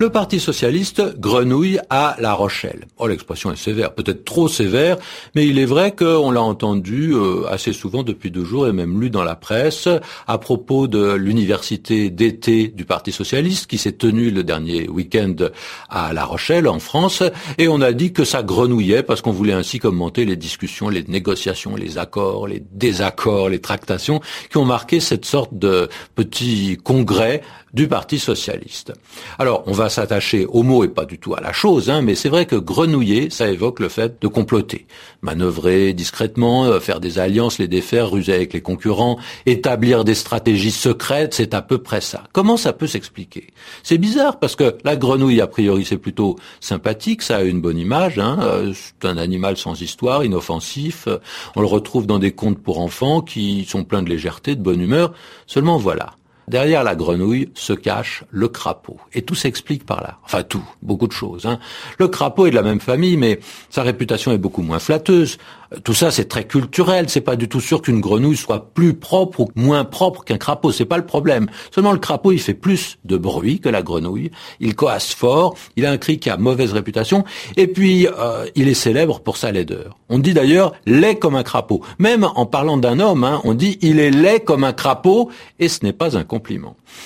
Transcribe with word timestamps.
Le 0.00 0.10
Parti 0.10 0.38
socialiste 0.38 1.18
grenouille 1.18 1.80
à 1.90 2.14
La 2.20 2.32
Rochelle. 2.32 2.86
Oh, 2.98 3.08
l'expression 3.08 3.50
est 3.50 3.56
sévère, 3.56 3.94
peut-être 3.94 4.24
trop 4.24 4.46
sévère, 4.46 4.96
mais 5.34 5.44
il 5.44 5.58
est 5.58 5.64
vrai 5.64 5.92
qu'on 5.92 6.30
l'a 6.30 6.40
entendu 6.40 7.14
euh, 7.14 7.48
assez 7.48 7.72
souvent 7.72 8.04
depuis 8.04 8.30
deux 8.30 8.44
jours 8.44 8.68
et 8.68 8.72
même 8.72 9.00
lu 9.00 9.10
dans 9.10 9.24
la 9.24 9.34
presse 9.34 9.88
à 10.28 10.38
propos 10.38 10.86
de 10.86 11.14
l'université 11.14 12.10
d'été 12.10 12.68
du 12.68 12.84
Parti 12.84 13.10
socialiste 13.10 13.66
qui 13.66 13.76
s'est 13.76 13.90
tenue 13.90 14.30
le 14.30 14.44
dernier 14.44 14.88
week-end 14.88 15.34
à 15.88 16.12
La 16.12 16.24
Rochelle, 16.24 16.68
en 16.68 16.78
France, 16.78 17.24
et 17.58 17.66
on 17.66 17.80
a 17.80 17.90
dit 17.90 18.12
que 18.12 18.24
ça 18.24 18.44
grenouillait 18.44 19.02
parce 19.02 19.20
qu'on 19.20 19.32
voulait 19.32 19.52
ainsi 19.52 19.80
commenter 19.80 20.24
les 20.24 20.36
discussions, 20.36 20.90
les 20.90 21.02
négociations, 21.02 21.74
les 21.74 21.98
accords, 21.98 22.46
les 22.46 22.62
désaccords, 22.70 23.48
les 23.48 23.60
tractations 23.60 24.20
qui 24.48 24.58
ont 24.58 24.64
marqué 24.64 25.00
cette 25.00 25.24
sorte 25.24 25.58
de 25.58 25.88
petit 26.14 26.78
congrès 26.84 27.42
du 27.72 27.88
Parti 27.88 28.18
socialiste. 28.18 28.92
Alors, 29.38 29.62
on 29.66 29.72
va 29.72 29.88
s'attacher 29.88 30.46
au 30.46 30.62
mot 30.62 30.84
et 30.84 30.88
pas 30.88 31.04
du 31.04 31.18
tout 31.18 31.34
à 31.34 31.40
la 31.40 31.52
chose, 31.52 31.90
hein, 31.90 32.02
mais 32.02 32.14
c'est 32.14 32.28
vrai 32.28 32.46
que 32.46 32.56
grenouiller, 32.56 33.30
ça 33.30 33.48
évoque 33.48 33.80
le 33.80 33.88
fait 33.88 34.20
de 34.20 34.28
comploter, 34.28 34.86
manœuvrer 35.22 35.92
discrètement, 35.92 36.64
euh, 36.64 36.80
faire 36.80 37.00
des 37.00 37.18
alliances, 37.18 37.58
les 37.58 37.68
défaire, 37.68 38.10
ruser 38.10 38.34
avec 38.34 38.52
les 38.52 38.60
concurrents, 38.60 39.18
établir 39.46 40.04
des 40.04 40.14
stratégies 40.14 40.70
secrètes, 40.70 41.34
c'est 41.34 41.54
à 41.54 41.62
peu 41.62 41.78
près 41.78 42.00
ça. 42.00 42.24
Comment 42.32 42.56
ça 42.56 42.72
peut 42.72 42.86
s'expliquer? 42.86 43.48
C'est 43.82 43.98
bizarre 43.98 44.38
parce 44.38 44.56
que 44.56 44.76
la 44.84 44.96
grenouille, 44.96 45.40
a 45.40 45.46
priori, 45.46 45.84
c'est 45.84 45.98
plutôt 45.98 46.36
sympathique, 46.60 47.22
ça 47.22 47.38
a 47.38 47.42
une 47.42 47.60
bonne 47.60 47.78
image, 47.78 48.18
hein, 48.18 48.38
euh, 48.42 48.72
c'est 48.74 49.06
un 49.06 49.16
animal 49.16 49.56
sans 49.56 49.80
histoire, 49.80 50.24
inoffensif, 50.24 51.06
euh, 51.06 51.18
on 51.56 51.60
le 51.60 51.66
retrouve 51.66 52.06
dans 52.06 52.18
des 52.18 52.32
contes 52.32 52.58
pour 52.58 52.80
enfants 52.80 53.20
qui 53.20 53.66
sont 53.68 53.84
pleins 53.84 54.02
de 54.02 54.08
légèreté, 54.08 54.56
de 54.56 54.62
bonne 54.62 54.80
humeur, 54.80 55.12
seulement 55.46 55.78
voilà. 55.78 56.17
Derrière 56.48 56.82
la 56.82 56.94
grenouille 56.94 57.50
se 57.54 57.72
cache 57.72 58.24
le 58.30 58.48
crapaud. 58.48 58.96
Et 59.12 59.22
tout 59.22 59.34
s'explique 59.34 59.84
par 59.84 60.00
là. 60.00 60.18
Enfin 60.24 60.42
tout, 60.42 60.64
beaucoup 60.82 61.06
de 61.06 61.12
choses. 61.12 61.46
Hein. 61.46 61.58
Le 61.98 62.08
crapaud 62.08 62.46
est 62.46 62.50
de 62.50 62.54
la 62.54 62.62
même 62.62 62.80
famille, 62.80 63.16
mais 63.16 63.40
sa 63.70 63.82
réputation 63.82 64.32
est 64.32 64.38
beaucoup 64.38 64.62
moins 64.62 64.78
flatteuse. 64.78 65.38
Tout 65.84 65.92
ça, 65.92 66.10
c'est 66.10 66.26
très 66.26 66.44
culturel. 66.44 67.10
C'est 67.10 67.20
pas 67.20 67.36
du 67.36 67.48
tout 67.48 67.60
sûr 67.60 67.82
qu'une 67.82 68.00
grenouille 68.00 68.36
soit 68.36 68.72
plus 68.72 68.94
propre 68.94 69.40
ou 69.40 69.50
moins 69.54 69.84
propre 69.84 70.24
qu'un 70.24 70.38
crapaud. 70.38 70.72
C'est 70.72 70.86
pas 70.86 70.96
le 70.96 71.04
problème. 71.04 71.48
Seulement, 71.70 71.92
le 71.92 71.98
crapaud, 71.98 72.32
il 72.32 72.40
fait 72.40 72.54
plus 72.54 72.98
de 73.04 73.18
bruit 73.18 73.60
que 73.60 73.68
la 73.68 73.82
grenouille. 73.82 74.30
Il 74.60 74.74
coasse 74.74 75.12
fort. 75.12 75.54
Il 75.76 75.84
a 75.84 75.90
un 75.90 75.98
cri 75.98 76.18
qui 76.18 76.30
a 76.30 76.38
mauvaise 76.38 76.72
réputation. 76.72 77.24
Et 77.56 77.66
puis, 77.66 78.06
euh, 78.06 78.46
il 78.54 78.68
est 78.68 78.74
célèbre 78.74 79.20
pour 79.20 79.36
sa 79.36 79.52
laideur. 79.52 79.98
On 80.08 80.18
dit 80.18 80.32
d'ailleurs 80.32 80.72
laid 80.86 81.18
comme 81.18 81.36
un 81.36 81.42
crapaud. 81.42 81.82
Même 81.98 82.26
en 82.34 82.46
parlant 82.46 82.78
d'un 82.78 82.98
homme, 82.98 83.24
hein, 83.24 83.42
on 83.44 83.52
dit 83.52 83.78
il 83.82 84.00
est 84.00 84.10
laid 84.10 84.40
comme 84.40 84.64
un 84.64 84.72
crapaud, 84.72 85.30
et 85.58 85.68
ce 85.68 85.84
n'est 85.84 85.92
pas 85.92 86.16
un 86.16 86.24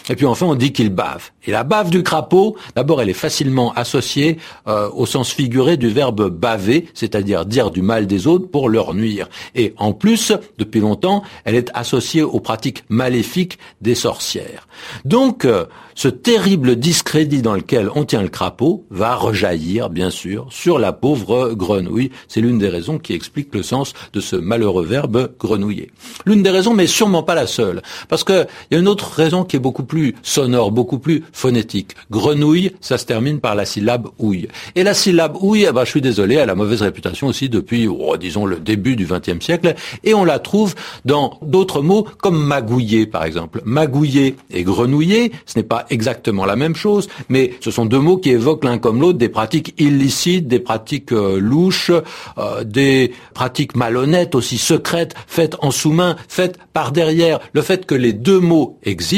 Et 0.09 0.17
puis 0.17 0.27
enfin, 0.27 0.47
on 0.47 0.55
dit 0.55 0.73
qu'il 0.73 0.91
bave. 0.91 1.31
Et 1.45 1.51
la 1.51 1.65
bave 1.65 1.91
du 1.91 2.03
crapaud, 2.03 2.57
d'abord, 2.77 3.03
elle 3.03 3.11
est 3.11 3.15
facilement 3.15 3.73
associée 3.73 4.39
euh, 4.69 4.89
au 4.95 5.07
sens 5.07 5.31
figuré 5.31 5.77
du 5.77 5.89
verbe 5.89 6.31
baver, 6.31 6.89
c'est-à-dire 6.95 7.45
dire 7.47 7.71
du 7.71 7.83
mal 7.83 8.07
des 8.07 8.27
autres 8.27 8.49
pour 8.49 8.69
leur 8.69 8.95
nuire. 8.95 9.29
Et 9.55 9.75
en 9.79 9.93
plus, 9.93 10.33
depuis 10.59 10.81
longtemps, 10.81 11.23
elle 11.45 11.55
est 11.55 11.71
associée 11.75 12.23
aux 12.23 12.41
pratiques 12.41 12.85
maléfiques 12.89 13.59
des 13.81 13.95
sorcières. 13.95 14.69
Donc, 15.05 15.45
euh, 15.45 15.67
ce 15.95 16.09
terrible 16.09 16.77
discrédit 16.77 17.43
dans 17.43 17.55
lequel 17.55 17.91
on 17.95 18.05
tient 18.05 18.23
le 18.23 18.29
crapaud 18.29 18.87
va 18.91 19.15
rejaillir, 19.15 19.91
bien 19.91 20.11
sûr, 20.11 20.47
sur 20.51 20.79
la 20.79 20.93
pauvre 20.93 21.53
grenouille. 21.55 22.11
C'est 22.29 22.41
l'une 22.41 22.59
des 22.59 22.69
raisons 22.69 22.99
qui 22.99 23.13
explique 23.13 23.55
le 23.55 23.63
sens 23.63 23.93
de 24.13 24.21
ce 24.21 24.37
malheureux 24.37 24.87
verbe 24.87 25.33
grenouiller. 25.39 25.91
L'une 26.25 26.43
des 26.43 26.51
raisons, 26.51 26.75
mais 26.75 26.87
sûrement 26.87 27.23
pas 27.23 27.35
la 27.35 27.47
seule. 27.47 27.83
Parce 28.09 28.25
qu'il 28.25 28.47
y 28.71 28.75
a 28.75 28.79
une 28.79 28.89
autre 28.89 29.22
raison 29.23 29.45
qui 29.45 29.57
est 29.57 29.61
beaucoup 29.61 29.85
plus 29.85 30.15
sonore, 30.23 30.73
beaucoup 30.73 30.99
plus 30.99 31.25
phonétique. 31.33 31.95
Grenouille, 32.11 32.73
ça 32.81 32.99
se 32.99 33.07
termine 33.07 33.41
par 33.41 33.55
la 33.55 33.65
syllabe 33.65 34.09
ouille. 34.19 34.49
Et 34.75 34.83
la 34.83 34.95
syllabe 34.95 35.37
ouille, 35.41 35.67
eh 35.69 35.73
ben, 35.73 35.85
je 35.85 35.91
suis 35.91 36.01
désolé, 36.01 36.37
elle 36.37 36.51
a 36.51 36.55
mauvaise 36.55 36.83
réputation 36.83 37.29
aussi 37.29 37.49
depuis, 37.49 37.87
oh, 37.89 38.17
disons, 38.17 38.47
le 38.47 38.59
début 38.59 38.97
du 38.97 39.07
XXe 39.07 39.45
siècle. 39.45 39.75
Et 40.05 40.15
on 40.15 40.25
la 40.25 40.39
trouve 40.39 40.75
dans 41.05 41.39
d'autres 41.43 41.83
mots 41.83 42.07
comme 42.19 42.43
magouiller, 42.43 43.07
par 43.07 43.25
exemple. 43.25 43.63
Magouiller 43.65 44.37
et 44.51 44.63
grenouiller, 44.65 45.33
ce 45.47 45.59
n'est 45.59 45.65
pas 45.65 45.87
exactement 45.91 46.45
la 46.45 46.57
même 46.57 46.75
chose, 46.75 47.09
mais 47.29 47.55
ce 47.61 47.71
sont 47.71 47.87
deux 47.87 48.01
mots 48.01 48.17
qui 48.17 48.31
évoquent 48.31 48.65
l'un 48.65 48.79
comme 48.79 49.01
l'autre 49.01 49.19
des 49.19 49.29
pratiques 49.29 49.75
illicites, 49.79 50.49
des 50.49 50.61
pratiques 50.61 51.13
euh, 51.13 51.39
louches, 51.39 51.93
euh, 52.39 52.65
des 52.65 53.13
pratiques 53.35 53.77
malhonnêtes 53.77 54.35
aussi 54.35 54.59
secrètes, 54.59 55.15
faites 55.27 55.57
en 55.61 55.71
sous-main, 55.71 56.17
faites 56.29 56.59
par 56.73 56.93
derrière. 56.93 57.41
Le 57.53 57.63
fait 57.63 57.87
que 57.87 57.95
les 57.95 58.13
deux 58.13 58.41
mots 58.41 58.79
existent, 58.83 59.12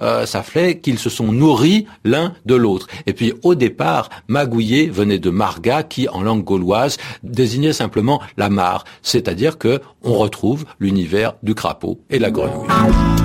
euh, 0.00 0.26
ça 0.26 0.42
fait 0.42 0.78
qu'ils 0.78 0.98
se 0.98 1.10
sont 1.10 1.32
nourris 1.32 1.86
l'un 2.04 2.34
de 2.46 2.54
l'autre. 2.54 2.86
Et 3.06 3.12
puis 3.12 3.32
au 3.42 3.54
départ, 3.54 4.08
magouiller 4.28 4.88
venait 4.88 5.18
de 5.18 5.30
marga, 5.30 5.82
qui 5.82 6.08
en 6.08 6.22
langue 6.22 6.44
gauloise 6.44 6.96
désignait 7.22 7.72
simplement 7.72 8.20
la 8.36 8.48
mare, 8.48 8.84
c'est-à-dire 9.02 9.58
que 9.58 9.80
on 10.02 10.14
retrouve 10.14 10.64
l'univers 10.78 11.34
du 11.42 11.54
crapaud 11.54 12.00
et 12.10 12.18
la 12.18 12.30
grenouille. 12.30 13.17